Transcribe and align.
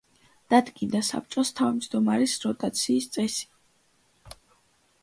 დადგინდა 0.53 1.01
საბჭოს 1.09 1.51
თავჯდომარის 1.61 2.35
როტაციის 2.47 3.11
წესი. 3.19 3.49